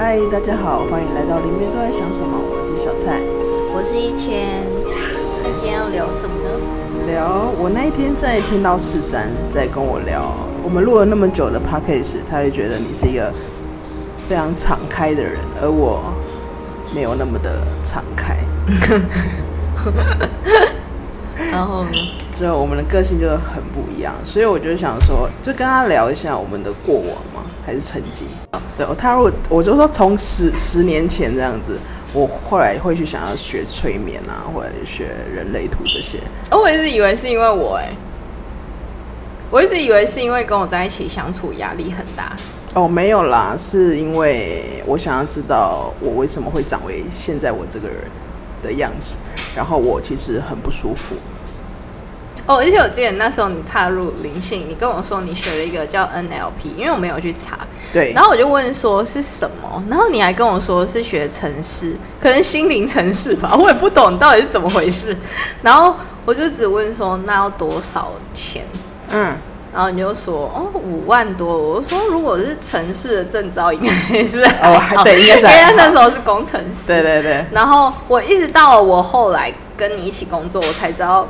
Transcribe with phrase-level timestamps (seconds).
[0.00, 2.38] 嗨，大家好，欢迎来到林面都在想什么。
[2.38, 3.18] 我是小蔡，
[3.74, 4.62] 我是一千。
[5.42, 6.50] 那今天要聊什么呢？
[7.04, 10.32] 聊我那一天在听到四三在跟我聊，
[10.62, 13.32] 我们录了那么久的 podcast，他会觉得你是一个
[14.28, 16.14] 非常敞开的人，而我
[16.94, 18.36] 没有那么的敞开。
[21.50, 21.90] 然后呢？
[22.38, 28.28] 就我们的个性就很不一样，所以我就想说，就跟他聊一下我们的过往嘛，还是曾经。
[28.78, 31.76] 对，他如果我就说从十十年前这样子，
[32.14, 36.18] 我后来会去想要学催眠啊，或者学人类图这些。
[36.50, 37.90] 哦，我一直以为是因为我哎，
[39.50, 42.36] 我一直以为是因为跟我在一起相处压力很大。
[42.74, 47.96] 哦，没有啦，是因为我想要知道我为什么会长为现在我这个人
[48.62, 49.16] 的样子，
[49.56, 51.16] 然后我其实很不舒服。
[52.48, 57.58] 哦，而且我记得那时候你踏入灵性，你跟我说你学了一个叫 NLP，因为我没有去查。
[57.92, 58.10] 对。
[58.14, 65.14] 然后我就问说是什么，然后你还跟我说是学城市，可能心灵城市吧，我也不懂到底是怎么回事。
[65.60, 68.64] 然后我就只问说那要多少钱？
[69.10, 69.36] 嗯。
[69.74, 76.86] 然后你就说哦五万多，我说如果是城市的证照应该是哦对，应该是因为那时候是工程师。
[76.86, 77.44] 对对对。
[77.52, 81.28] 然后我一直到了我后来跟你一起工作，我才知道。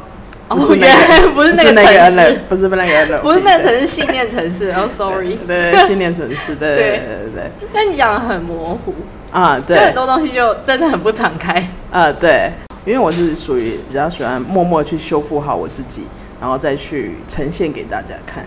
[0.49, 4.71] 哦，原来不是那个城市，不是那个， 不是那个城市，信念城市。
[4.71, 7.51] 哦，sorry，对，信念城市，对对对对。
[7.73, 8.95] 但你讲的很模糊
[9.31, 11.71] 啊，对，就很多东西就真的很不敞开。
[11.91, 12.51] 啊，对，
[12.87, 16.07] 因为我是属于比较喜欢默默去修复好我自己，
[16.41, 18.43] 然后再去呈现给大家看。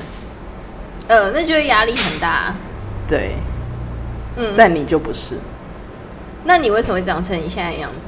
[1.07, 2.55] 呃，那就会压力很大。
[3.07, 3.35] 对，
[4.37, 5.35] 嗯，但你就不是。
[6.45, 8.07] 那你为什么会长成你现在的样子？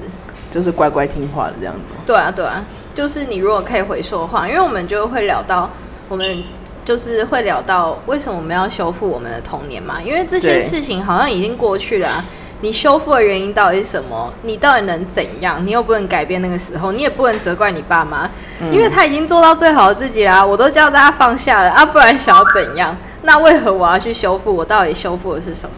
[0.53, 1.81] 就是乖乖听话的这样子。
[2.05, 5.67] 对啊，对啊，就是你如果可以回溯的话，因为我们就会聊到，
[6.07, 6.43] 我们
[6.85, 9.99] 就是会聊到为什么我们要修复我们的童年嘛？
[9.99, 12.25] 因为这些事情好像已经过去了啊。
[12.61, 14.31] 你修复的原因到底是什么？
[14.43, 15.59] 你到底能怎样？
[15.65, 18.29] 你又不能改变那个时候，你也不能责怪你爸妈，
[18.71, 20.45] 因为他已经做到最好的自己啦。
[20.45, 22.95] 我都叫大家放下了啊，不然想要怎样？
[23.23, 24.55] 那为何我要去修复？
[24.55, 25.75] 我到底修复的是什么？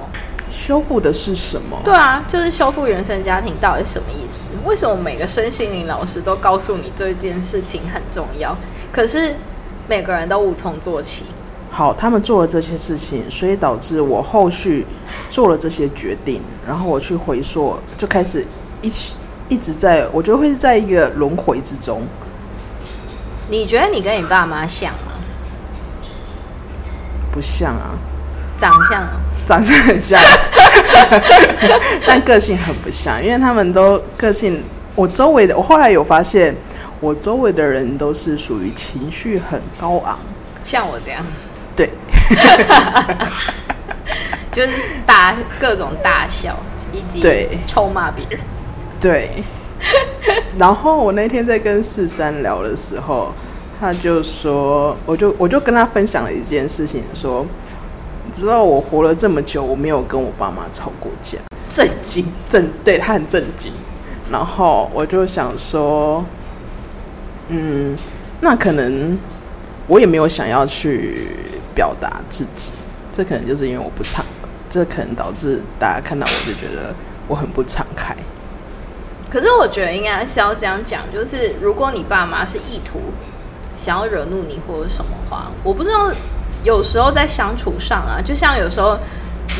[0.51, 1.79] 修复的是什么？
[1.83, 4.37] 对啊，就是修复原生家庭到底什么意思？
[4.65, 8.55] 为什么每个身心灵老师都告诉你这件事情很重要，
[8.91, 9.35] 可是
[9.87, 11.25] 每个人都无从做起？
[11.71, 14.85] 好，他们做了这些事情，所以导致我后续
[15.29, 18.45] 做了这些决定，然后我去回溯，就开始
[18.81, 19.15] 一起
[19.47, 22.01] 一直在，我觉得会是在一个轮回之中。
[23.49, 25.13] 你觉得你跟你爸妈像吗？
[27.31, 27.95] 不像啊，
[28.57, 29.21] 长相啊。
[29.45, 30.19] 长相很像，
[32.05, 34.61] 但个性很不像，因为他们都个性。
[34.95, 36.55] 我周围的，我后来有发现，
[37.01, 40.17] 我周围的人都是属于情绪很高昂，
[40.63, 41.21] 像我这样。
[41.75, 41.89] 对，
[44.53, 44.69] 就是
[45.05, 46.57] 大各种大笑，
[46.93, 48.39] 以及对臭骂别人。
[48.97, 49.43] 对。
[50.57, 53.33] 然后我那天在跟四三聊的时候，
[53.77, 57.45] 他就说，我就我就跟他分享了一件事情，说。
[58.35, 61.37] 直到我活了这么久，我没有跟我爸妈吵过架。
[61.69, 63.71] 震惊，震，对，他很震惊。
[64.29, 66.21] 然后我就想说，
[67.47, 67.95] 嗯，
[68.41, 69.17] 那可能
[69.87, 71.29] 我也没有想要去
[71.73, 72.73] 表达自己，
[73.09, 74.25] 这可能就是因为我不敞，
[74.69, 76.93] 这可能导致大家看到我就觉得
[77.29, 78.13] 我很不敞开。
[79.29, 82.99] 可是我觉得应该是要这样讲，就是如果你爸妈是意图
[83.77, 86.11] 想要惹怒你或者什么话，我不知道。
[86.65, 88.97] 有时候在相处上啊，就像有时候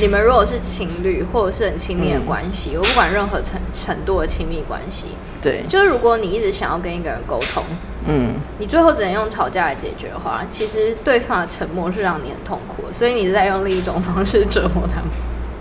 [0.01, 5.05] 你们如果是情侣或者是很亲密的关系，我、嗯、不管任何程程度的亲密关系，
[5.41, 7.63] 对，就是如果你一直想要跟一个人沟通，
[8.07, 15.09] 嗯，你最后只能用吵架来解决的话，其实对方的沉默是让你很痛苦的，所以你是在用另一种方式折磨他们。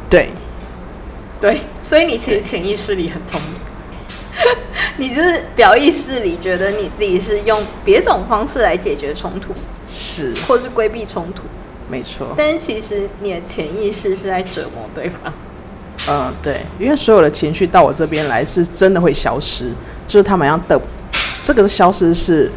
[0.09, 0.31] 对，
[1.41, 3.61] 对，所以你其实潜意识里很聪明，
[4.97, 9.55] 你就是表意识里觉得你自己是用别种方式来解决冲突。
[9.87, 11.43] 是，或是规避冲突，
[11.89, 12.29] 没错。
[12.37, 15.33] 但是其实你的潜意识是在折磨对方。
[16.09, 19.71] 嗯，对，因为所有的情绪到我这边来，是真的会消失，
[20.07, 20.79] 就是他们要得，
[21.43, 22.51] 这个消失是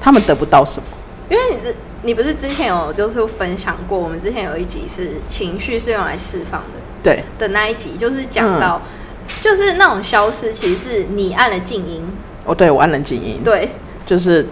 [0.00, 0.86] 他们得不到什么。
[1.28, 12.04] 因为你是，你不是之前有就是分享过，我们之前有一集是情绪是用来释放的，对的那一集，就是讲到，嗯、就是那种消失，其实是你按了静音。
[12.44, 13.40] 哦，对，我按了静音。
[13.42, 13.70] 对，
[14.04, 14.46] 就是。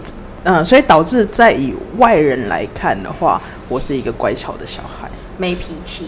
[0.45, 6.07] 嗯，所以导致在以外人来看的话，我是一个乖巧的小孩，没脾气，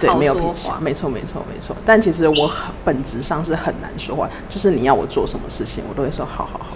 [0.00, 1.74] 对，没有脾气，没错，没错，没错。
[1.84, 6.75] 但其实我很本质上是很难说话，就是你要我做什么事情，我都会说好好好好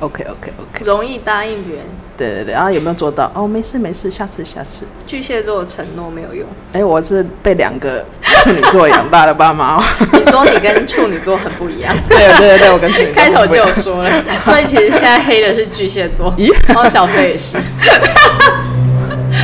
[0.00, 1.84] OK OK OK，容易答应别人。
[2.16, 3.30] 对对对，然后有没有做到？
[3.34, 4.84] 哦，没事没事，下次下次。
[5.06, 6.46] 巨蟹座的承诺没有用。
[6.72, 9.82] 哎，我是被两个处女座养大的爸妈。
[10.12, 11.92] 你说你跟处女座很不一样。
[12.08, 13.14] 对对对对，我跟处女座。
[13.14, 14.10] 开头就有说了，
[14.42, 16.32] 所以其实现在黑的是巨蟹座。
[16.36, 17.56] 咦，然后小飞也是。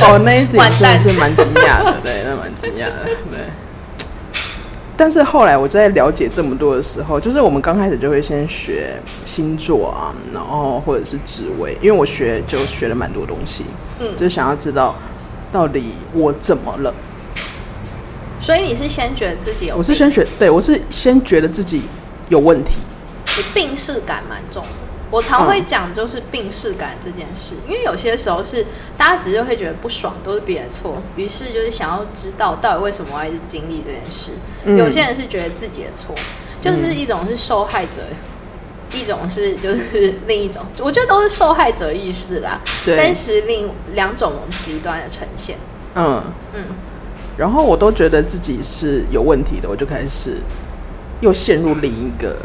[0.03, 3.10] 哦，那一点真的是蛮惊讶的，对，那蛮惊讶的，对。
[5.01, 13.65] 但是后来我在了解这么多的时候，就是我们刚开始就会先学星座啊，然后或者是职位，因为我学就学了蛮多东西，
[13.99, 14.93] 嗯，就想要知道
[15.51, 16.93] 到底我怎么了。
[18.39, 21.81] 所以你是先觉得自己有，我是先学，对，我是先觉得自己
[22.29, 22.75] 有问题，
[23.25, 24.69] 你病是感蛮重的。
[25.11, 28.65] 我常会讲，就是病逝感这件事，因为有些时候是
[28.97, 34.31] 大家只是会觉得不爽，都是别人错，于是就是想要知道到底为什么我要一直经历这件事。
[34.63, 36.15] 嗯、有些人是觉得自己的错，
[36.61, 42.61] 就是一种是受害者，嗯、一种是就是另一种，我觉得都是受害者意识啦。
[42.85, 45.57] 对，但是另两种极端的呈现。
[45.95, 46.23] 嗯
[46.53, 46.63] 嗯，
[47.37, 50.37] 然后我都觉得自己是有问题的，我就开始
[51.19, 52.37] 又陷入另一个。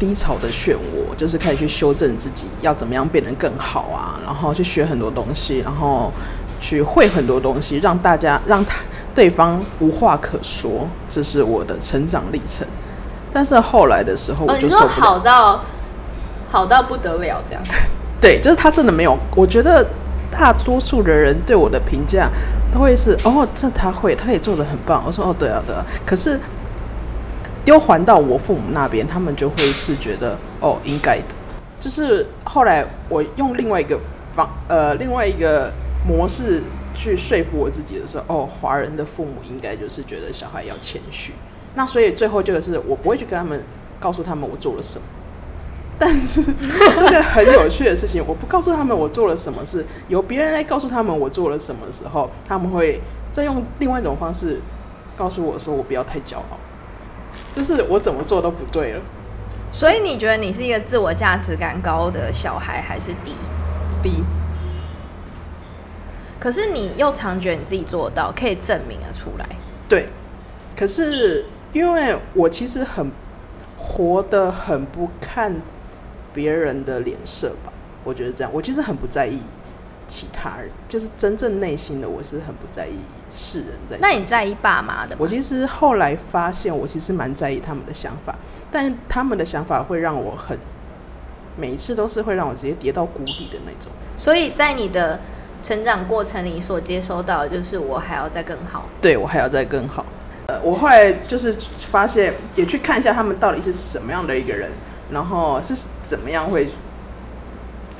[0.00, 4.18] 低潮的漩涡，就是开始去修正自己，要怎么样变得更好啊？
[4.24, 6.10] 然后去学很多东西，然后
[6.58, 8.80] 去会很多东西，让大家让他
[9.14, 12.66] 对方无话可说，这是我的成长历程。
[13.30, 15.06] 但是后来的时候，我就受不了。
[15.06, 15.64] 哦，好到
[16.50, 17.62] 好到不得了这样？
[18.18, 19.16] 对，就是他真的没有。
[19.36, 19.86] 我觉得
[20.30, 22.30] 大多数的人对我的评价
[22.72, 25.02] 都会是：哦，这他会，他也做的很棒。
[25.06, 25.84] 我说：哦，对啊，对啊。
[26.06, 26.40] 可是。
[27.64, 31.34] 丢还到我父母那边，他们就会是觉得哦，应该的。
[31.78, 33.98] 就是后来我用另外一个
[34.34, 35.72] 方呃另外一个
[36.06, 36.62] 模式
[36.94, 41.32] 去说服我自己的时候，哦，华人的父母应该就是觉得小孩要谦虚。
[41.74, 43.62] 那所以最后就是我不会去跟他们
[43.98, 45.04] 告诉他们我做了什么，
[45.98, 46.42] 但是
[46.96, 54.60] 这个很有趣的事情，我不告诉他们我做了什么事，由别人来告诉他们我做了什么时候，他们会再用另外一种方式
[55.16, 56.58] 告诉我说我不要太骄傲。
[57.52, 59.00] 就是我怎么做都不对了，
[59.72, 63.34] 所以你觉得你是一个自我价值感高的小孩，还是低？
[64.02, 64.22] 低。
[66.38, 69.46] 可是你又常觉得你自己做得到，可以证明了出来。
[69.88, 70.08] 对。
[70.76, 73.10] 可是因为我其实很
[73.76, 75.54] 活得很不看
[76.32, 77.72] 别人的脸色吧，
[78.02, 79.40] 我觉得这样，我其实很不在意。
[80.10, 82.98] 其他人就是真正内心的，我是很不在意
[83.30, 83.96] 世人在。
[84.00, 85.14] 那你在意爸妈的？
[85.16, 88.34] 我其实后来发现，我其实蛮在意他们的想法，
[88.72, 90.58] 但他们的想法会让我很，
[91.56, 93.92] 每一次都是会让我直接跌到谷底的那种。
[94.16, 95.20] 所以在你的
[95.62, 98.88] 成长过程里所接收到的就是我还要再更好。
[99.00, 100.04] 对，我还要再更好。
[100.48, 101.56] 呃，我后来就是
[101.88, 104.68] 发现，也去看一下他们到底是什么样的一个人，
[105.12, 105.72] 然后是
[106.02, 106.68] 怎么样会。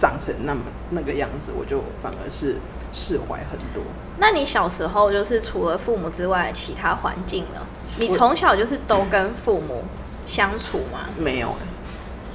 [0.01, 2.57] 长成那么那个样子，我就反而是
[2.91, 3.85] 释怀很多。
[4.19, 7.61] 那你小时候就是除了父母之外，其他环境呢？
[7.99, 9.85] 你从小就是都跟父母
[10.27, 11.11] 相处吗？
[11.19, 11.57] 没有欸。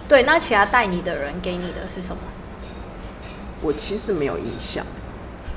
[0.08, 2.22] 对，那其他带你的人给你的是什么？
[3.62, 4.86] 我其实没有印象。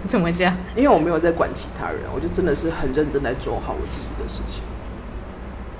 [0.06, 0.56] 怎么讲？
[0.74, 4.62] 因为我没有在管其他人，我就真的是很认真在做好我自己的事情。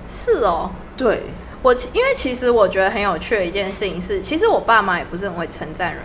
[0.07, 0.71] 是哦。
[0.95, 1.23] 对。
[1.63, 6.03] 我因为其实我觉得很有趣的一件事情是，其实我爸妈也不是很会称赞人。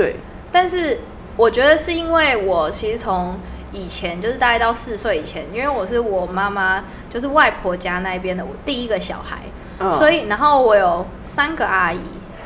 [0.00, 0.16] 对。
[0.50, 0.98] 但是
[1.36, 3.38] 我觉得是因为我其实从
[3.70, 9.40] 以前就是大概到四岁以前，因为我是我妈妈就是外婆家那边的我第一个小孩，
[9.78, 12.00] 哦、所以然后我有三个阿姨，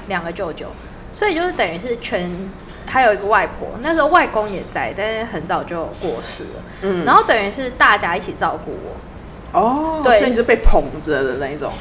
[0.09, 0.67] 两个舅舅，
[1.13, 2.29] 所以就是等于是全
[2.87, 6.63] 还有一个外婆，那时候外公也在，但是很早就过世了。
[6.83, 7.05] 嗯。
[7.05, 9.61] 然后等于是大家一起照顾我。
[9.61, 10.01] 哦。
[10.03, 10.19] 对。
[10.19, 11.73] 所以你是被捧着的那一种。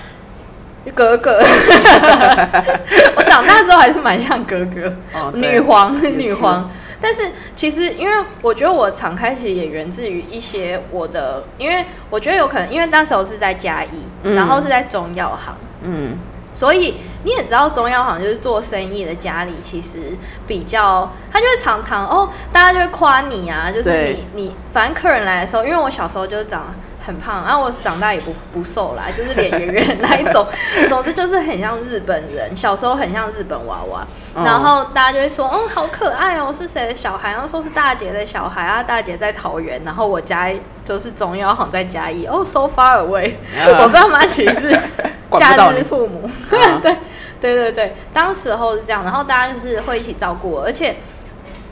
[0.92, 1.40] 哥哥，
[3.16, 6.70] 我长大之后还是蛮像哥哥，哦、女皇，女皇。
[7.00, 7.22] 但是
[7.56, 16.18] 其实，因为我觉得我敞开其实也源自于一些我的，因为我觉得有可能，因为那时候是在嘉义，嗯、然后是在中药行，嗯，
[16.54, 20.00] 所以你也知道中药行就是做生意的家里，其实
[20.48, 26.74] 比较，他就会常常哦，大家就会夸你啊，就是你你，反正客人来的时候，因为我小时候就是长。
[27.06, 30.48] 很胖，然后我长大也不不瘦啦，就是脸圆圆那一种。
[30.88, 34.06] 总之就是很像日本人，小时候很像日本娃娃。
[34.36, 40.50] 然后大家就会说：“哦，好可爱哦，是谁的小孩？”然后说是大姐的小孩啊，大姐在桃园，然后我家
[40.84, 42.26] 就是中药行在嘉义。
[42.26, 43.34] 哦，so far away。
[43.68, 44.82] 我爸妈其实是
[45.38, 46.30] 假日父母。
[46.82, 46.96] 对
[47.40, 50.96] 对对对，当时候是这样，然后大家就是会一起照顾我，而且。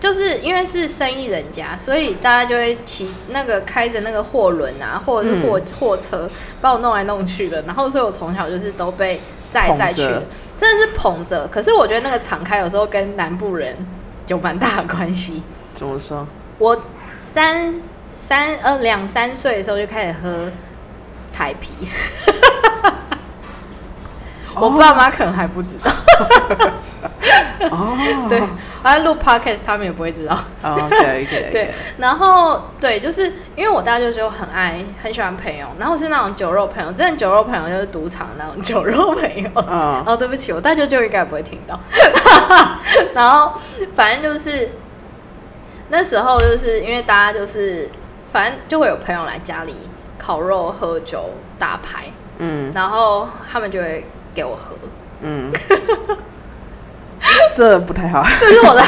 [0.02, 6.28] 就是因为是生意人家，所以大家就会骑那个开着那个货轮啊，或者是货货车，
[6.60, 7.62] 把我弄来弄去的。
[7.62, 10.02] 然后，所以我从小就是都被载载去，
[10.58, 11.48] 真的是捧着。
[11.50, 13.78] 可是我觉得那个敞开有时候跟南部人
[14.26, 15.44] 有蛮大的关系。
[15.76, 16.26] 怎么说？
[16.58, 16.82] 我
[17.16, 17.76] 三
[18.12, 20.52] 三呃两三岁的时候就开始喝
[21.32, 21.88] 台啤，
[24.60, 25.92] 我爸妈可能还不知道。
[27.70, 27.96] 哦，
[28.28, 28.42] 对。
[28.84, 30.38] 啊，录 podcast 他们也不会知道。
[30.64, 31.50] Oh, OK OK。
[31.54, 39.50] 对，然后对，就是因为我大舅舅很爱很喜欢朋友，然后是那种酒肉朋友，真的酒肉朋友就是赌场那种酒肉朋友。
[39.56, 40.04] 嗯。
[40.06, 41.80] 哦，对不起，我大舅舅应该不会听到。
[43.14, 43.54] 然后
[43.94, 44.70] 反正就是
[45.90, 47.88] 那时候，就是因为大家就是
[48.32, 49.76] 反正就会有朋友来家里
[50.18, 52.06] 烤肉、喝酒、打牌。
[52.40, 52.72] 嗯。
[52.74, 54.76] 然后他们就会给我喝。
[55.22, 55.52] 嗯。
[57.54, 58.24] 这不太好。
[58.40, 58.84] 这是我的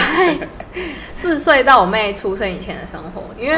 [1.12, 3.58] 四岁到我妹出生以前的生活，因为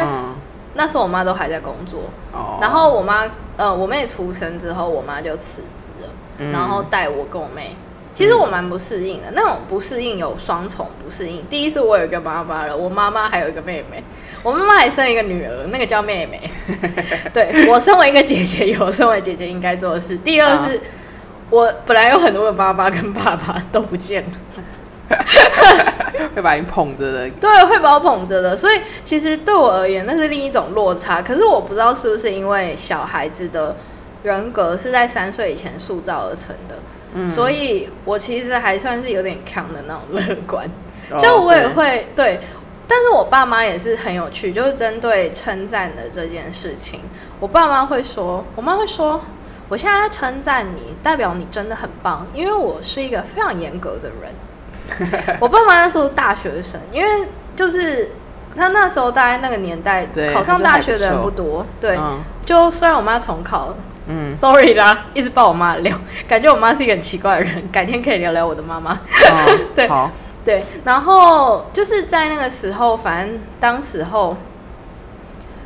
[0.74, 2.01] 那时候我妈都还在工作。
[2.31, 2.57] 哦。
[2.62, 3.25] 然后我妈
[3.57, 6.09] 呃，我妹出生之后，我妈就辞职了，
[6.39, 7.75] 嗯、然后带我跟我妹。
[8.13, 11.43] 其实我蛮不适应的，那种不适应有双重不适应。
[11.50, 14.01] 第一是我有一个妈妈了，我妈妈还有一个妹妹，
[14.41, 16.50] 我妈妈还生一个女儿，那个叫妹妹。
[17.33, 20.15] 对，我身为一个姐姐，有身为姐姐应该做的事。
[20.15, 20.79] 第二是，
[21.50, 24.29] 我本来有很多的妈妈跟爸爸都不见了。
[26.35, 28.55] 会把你捧着的，对，会把我捧着的。
[28.55, 31.21] 所以其实对我而言，那是另一种落差。
[31.21, 33.75] 可是我不知道是不是因为小孩子的
[34.24, 36.75] 人格是在三岁以前塑造而成的，
[37.13, 40.69] 嗯，所以我其实还算是有点强的那种乐观。
[41.19, 42.39] 就我也会对，对，
[42.88, 47.00] 但是我爸妈也是很有趣，就是针对称赞的这件事情，
[47.39, 49.21] 我爸妈会说，我妈会说，
[49.69, 54.33] 我现在要称赞你，代表你真的很棒，因为我是一个非常严格的人。
[55.39, 58.12] 我爸妈那时候大学生，因为就是
[58.56, 61.65] 他那时候大概那个年代，考上大学的人不多。
[61.80, 63.75] 对，嗯、就虽然我妈重考了，
[64.08, 67.68] 嗯，sorry 啦，一直抱我妈聊， 感觉我妈是一个很奇怪的人。
[67.72, 69.00] 改天可以聊聊我的妈妈。
[69.48, 70.12] 嗯、 对，好，
[70.46, 74.38] 对，然后就是在那个时候，反正当时候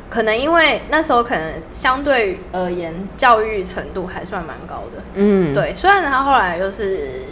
[0.08, 7.22] 可能因为那时候可能相对而言教育程度还算蛮高的，嗯，对，虽然他后来就是。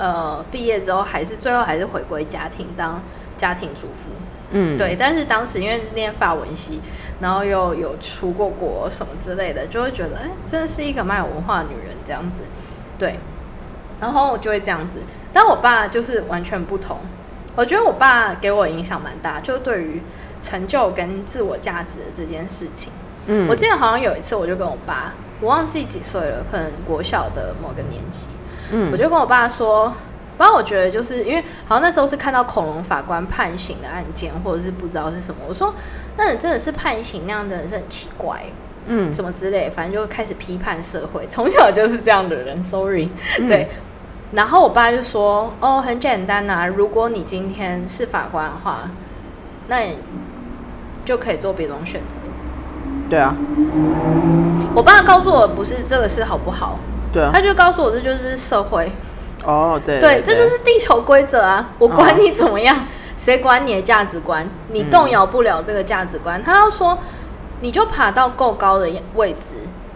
[0.00, 3.02] 呃，毕业之后还是最后还是回归家庭当
[3.36, 4.08] 家庭主妇，
[4.52, 4.96] 嗯，对。
[4.98, 6.80] 但是当时因为是念法文系，
[7.20, 12.40] 然后又有出过国什么之类的，就会觉得哎、欸，真的是一个蛮有文化的女人这样子，
[12.98, 13.16] 对。
[14.00, 15.00] 然后我就会这样子，
[15.34, 16.96] 但我爸就是完全不同。
[17.54, 20.00] 我觉得我爸给我影响蛮大，就对于
[20.40, 22.90] 成就跟自我价值的这件事情。
[23.26, 28.28] 嗯，我记得好像有一次，我就跟我爸，我忘记几岁了，可能国小的某个年级。
[28.70, 29.92] 嗯，我就跟我爸说，
[30.36, 35.40] 不然我觉得就是因为好像那时候是看到恐龙法官判刑的案件，或者是不知道是什么。
[35.48, 35.74] 我说，
[36.16, 38.44] 那你真的是判刑那样的人是很奇怪，
[38.86, 41.26] 嗯，什么之类，反正就开始批判社会。
[41.28, 43.08] 从小就是这样的人，sorry，
[43.38, 43.68] 嗯，对。
[44.32, 48.88] 然后我爸就说，哦，很简单呐，如果你今天是法官的话，
[49.66, 49.96] 那你
[51.04, 52.20] 就可以做别种选择。
[53.10, 53.34] 对啊，
[54.72, 56.78] 我爸告诉我不是这个是好不好？
[57.12, 58.90] 对啊，他就告诉我，这就是社会。
[59.44, 61.70] 哦，对，对，对，这就是地球规则啊！
[61.78, 62.86] 我管你怎么样，
[63.16, 64.46] 谁管你的价值观？
[64.68, 66.42] 你动摇不了这个价值观。
[66.42, 66.98] 他要说，
[67.62, 69.46] 你就爬到够高的位置，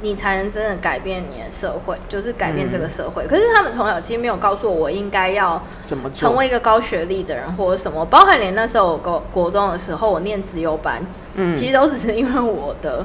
[0.00, 3.26] 你才能真的改变你的社会，就是改变这个社会。
[3.26, 8.02] 可是他们从小其实没有告诉我，我应该要怎么成为一个高学历的人，或者什么。
[8.06, 11.02] 包含连那时候我国国中的时候，我念资优班，
[11.34, 13.04] 嗯，其实都只是因为我的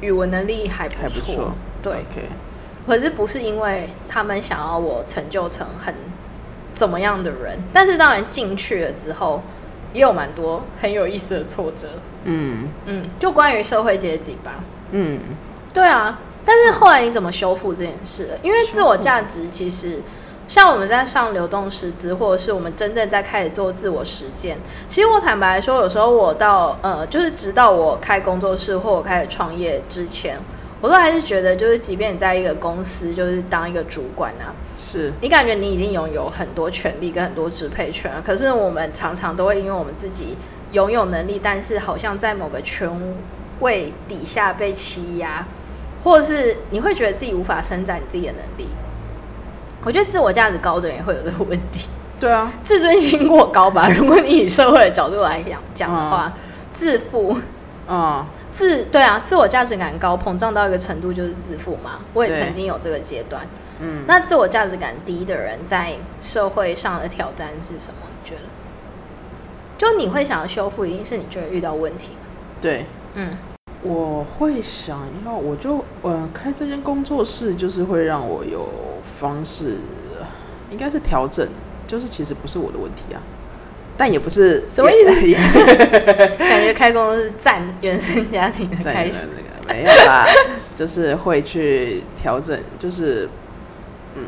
[0.00, 1.92] 语文能力还不错，对。
[2.90, 5.94] 可是不是因为他们想要我成就成很
[6.74, 9.40] 怎么样的人，但是当然进去了之后，
[9.92, 11.86] 也有蛮多很有意思的挫折。
[12.24, 14.54] 嗯嗯，就关于社会阶级吧。
[14.90, 15.20] 嗯，
[15.72, 16.18] 对啊。
[16.44, 18.30] 但是后来你怎么修复这件事？
[18.42, 20.00] 因为自我价值其实，
[20.48, 24.58] 像我们在上流动师资，或者是我们真正在开始做自我实践。
[24.88, 30.36] 其实我坦白说，有时候我到呃，就是直到我开工作室或我开始创业之前。
[30.80, 38.22] 我都还是觉得，就是即便你在一个公司，就是当一个主管啊，是你感觉你已经拥有很多权利跟很多支配权了。
[38.24, 40.38] 可是我们常常都会因为我们自己
[40.72, 42.88] 拥有能力，但是好像在某个权
[43.60, 45.46] 位底下被欺压，
[46.02, 48.66] 或者是你会觉得自己无法伸展你自己的能力。
[49.84, 51.90] 我觉得自我价值高的人也会有这个问题。
[52.18, 53.90] 对啊，自尊心过高吧？
[53.90, 56.40] 如果你以社会的角度来讲讲的话，嗯、
[56.72, 57.36] 自负，
[57.86, 58.24] 嗯。
[58.50, 62.00] 自对啊，自我价值感高，膨胀到一个程度就是自负嘛。
[62.12, 63.46] 我也曾经有这个阶段。
[63.80, 68.06] 嗯，那自我价值感低的人在社会上的挑战是什么？
[68.22, 68.42] 你觉得？
[69.78, 72.10] 就你会想要修复，一定是你觉得遇到问题。
[72.60, 73.30] 对，嗯，
[73.82, 78.68] 我会想要，我就呃开这间工作室，就是会让我有
[79.02, 79.78] 方式，
[80.70, 81.48] 应该是调整，
[81.86, 83.22] 就是其实不是我的问题啊，
[84.00, 85.10] 但也不是什么意思？
[86.38, 89.26] 感觉开工作室占原生家庭的开始，
[89.68, 90.24] 没有啦，
[90.74, 93.28] 就是会去调整，就是
[94.14, 94.22] 嗯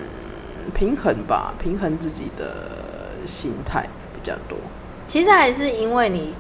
[0.75, 2.69] 平衡吧，平衡自己的
[3.25, 4.59] 心态比较多。
[5.07, 6.35] 其实还是因为你。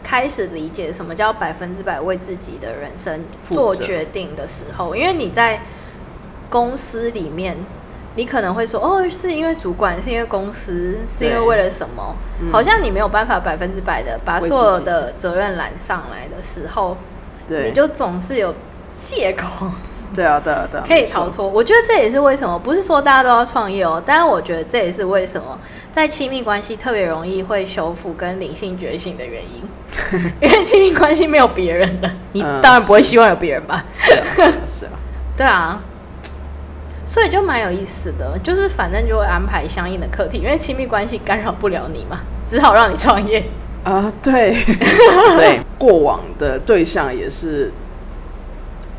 [0.00, 5.60] 开始理解什么叫百分之百为自己的人生做决定的时候，因为你在
[6.48, 7.54] 公司里面，
[8.18, 16.96] 你可能会说：“哦，是因为主管，是因为公司，是因为为了什么？”嗯、好像你没有办法百分之百的把所有的责任揽上来的时候，
[17.46, 18.52] 对，你就总是有
[18.92, 19.68] 借口。
[20.12, 21.46] 对啊，对啊，对啊，可以逃脱。
[21.46, 25.56] 我觉得这也是为什么，不是说大家都要创业哦，但是我觉得这也是为什么
[25.92, 30.32] 在亲密关系特别容易会修复跟灵性觉醒的原因。
[30.42, 33.84] 因为亲密关系没有别人了，你当然不会希望有别人吧？
[33.92, 34.90] 是啊，是啊，是啊，
[35.36, 35.80] 对啊，
[37.08, 43.42] 所以就蛮有意思的，就是反正就会安排相应的课题，因为亲密关系干扰不了你嘛，只好让你创业。
[43.82, 44.12] 啊。
[44.22, 44.62] 对，
[45.34, 47.72] 对，过往的对象也是。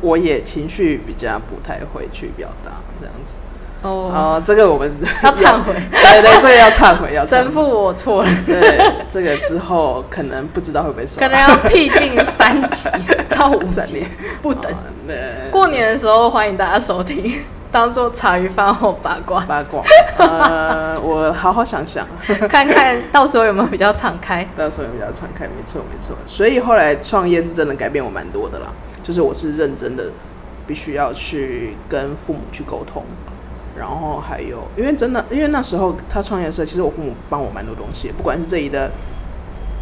[0.02, 3.34] 我也情绪比较不太会去表达这样子。
[3.82, 4.90] 哦，哦，这个我们
[5.22, 12.88] 要忏悔， 对对，这个要忏悔，要神父我错了，对，这个之后可能不知道会不会收，可能要毕竟三级
[13.28, 14.06] 到五级。
[14.40, 14.72] 不等，
[15.50, 19.40] 过年的时候欢迎大家收听，当做茶余饭后八卦。
[19.46, 19.82] 八卦，
[20.18, 22.06] 呃，我好好想想，
[22.48, 28.66] 看看到时候有没有比较敞开，到时候有比较敞开，没错没错，所以后来创业是真的改变我蛮多的啦。
[29.02, 30.04] 就是我是认真的，
[30.66, 33.02] 必须要去跟父母去沟通，
[33.76, 38.90] 然后还有，因为真的，因为那时候他创业的时候，其实我父母帮我蛮多东西，不管是这里的，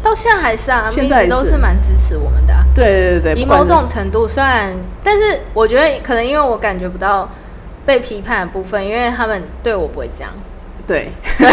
[0.01, 2.63] 到现在还是啊，现在都是蛮支持我们的啊。
[2.73, 7.29] 对对对对，以某种程度算，但是我觉得可能因为我感觉不到
[7.89, 10.31] 被批判的部分，因为他们对我不会这样。
[10.85, 11.09] 对。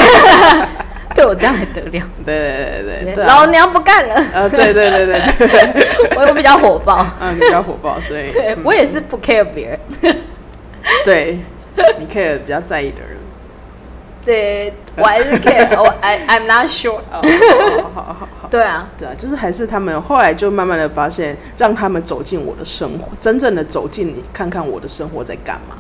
[1.15, 1.91] 对我这样还得了？
[2.27, 4.23] 对对对对，对老娘不干了。
[4.35, 10.15] 呃，对对对对对， 我我比较火爆， 嗯，比较火爆，所以对、嗯、我也是不 care 别人。
[11.07, 11.39] 对，
[11.99, 13.17] 你 care 比较在意的人。
[14.27, 17.01] 对，我还是 care，我 I I'm not sure。
[17.11, 17.23] 好
[17.95, 25.77] 好好好，对啊，对啊，就是还是他们后来就慢慢的发现，让他们走进我的生活，真正的走进你，看看我的生活在干嘛，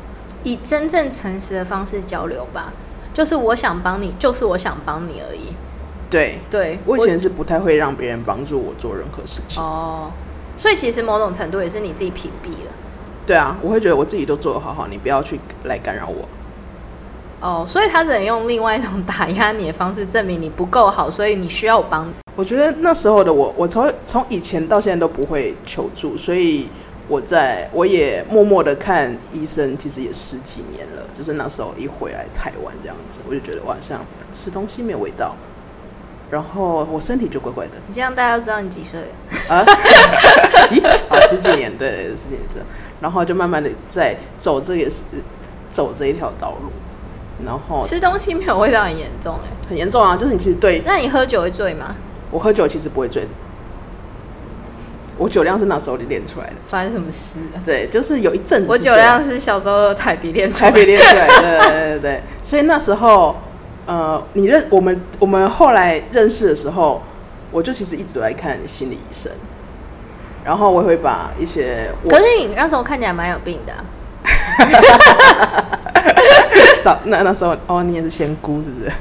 [0.46, 2.72] 以真正诚实的方式交流吧。
[3.12, 5.52] 就是我想帮你，就是我想帮你而已。
[6.08, 9.60] 对对，我以前是不太会让别人帮助我做任何事情。
[9.60, 10.10] 哦，
[10.56, 12.70] 所以其实某种程度也是你自己屏蔽了。
[13.26, 16.28] 对啊，我会觉得我自己都做得好好，你不要去来干扰我。
[17.40, 22.12] 哦，所以他只能用另外一种打压你的方式证明你不够好，所以你需要我帮你。
[22.36, 26.68] 我觉得那时候的我，我从从以前到现在都不会求助，所以。
[27.08, 31.02] 我在我也默默的看医生，其实也十几年了。
[31.14, 35.34] 就是那时候一回来台湾这样子，我就觉得我好像吃东西没有味道，
[36.30, 37.72] 然后我身体就怪怪的。
[37.86, 39.00] 你这样大家都知道你几岁？
[39.48, 39.64] 啊？
[40.70, 40.84] 咦？
[41.08, 42.40] 啊，十几年，对，十几年
[43.00, 45.04] 然后就慢慢的在走这也是
[45.70, 46.70] 走这一条道路，
[47.44, 50.16] 然后吃东西没有味道很严重哎，很严重啊！
[50.16, 51.94] 就是你其实对，那你喝酒会醉吗？
[52.30, 53.26] 我喝酒其实不会醉。
[55.18, 56.56] 我酒量是那时候练出来的。
[56.66, 57.38] 发生什么事？
[57.64, 58.70] 对，就是有一阵子。
[58.70, 60.76] 我酒量是小时候台笔练出来的。
[60.76, 62.22] 台啤练出来的，对对对对。
[62.44, 63.36] 所以那时候，
[63.86, 67.02] 呃，你认我们，我们后来认识的时候，
[67.50, 69.32] 我就其实一直都在看心理医生，
[70.44, 71.90] 然后我也会把一些。
[72.08, 73.84] 可是你那时候看起来蛮有病的啊。
[76.86, 78.92] 早那那时候哦，你也是仙姑是不是？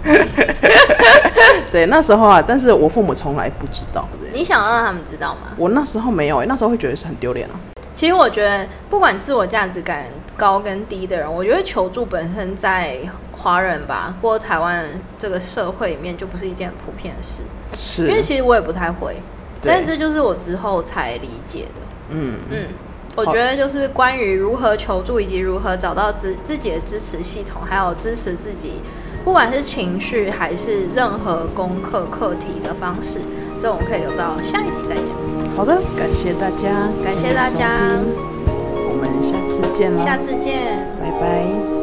[1.72, 4.04] 对，那时候啊，但是我父母从来不知道。
[4.34, 5.54] 你想让他们知道吗？
[5.56, 7.54] 我那时候没有、欸，那时候会觉得是很丢脸啊。
[7.94, 12.98] 其实我觉得，不管自我价值感高跟低的人，我觉得求助本身在
[13.34, 14.84] 华人吧，或台湾
[15.20, 17.44] 这个社会里面，就不是一件很普遍的事。
[17.76, 19.16] 是，因为其实我也不太会，
[19.62, 21.82] 但是这就是我之后才理解的。
[22.10, 22.66] 嗯嗯。
[23.16, 28.74] 我觉得就是关于如何求助，以及如何找到自自己的支持系统，还有支持自己，
[29.24, 33.20] 不管是情绪还是任何功课课题的方式，
[33.58, 35.16] 这我们可以留到下一集再讲。
[35.56, 37.72] 好的，感谢大家，感谢大家，
[38.48, 41.75] 我们下次见了，下次见，拜拜。